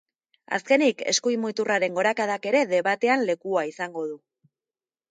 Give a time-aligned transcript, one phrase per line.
[0.57, 4.19] Azkenik, eskuin muturraren gorakadak ere debatean lekua izango du.